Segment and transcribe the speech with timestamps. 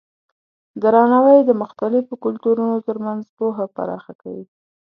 [0.83, 4.45] درناوی د مختلفو کلتورونو ترمنځ پوهه پراخه کوي.